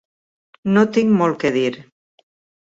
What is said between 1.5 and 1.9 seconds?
dir.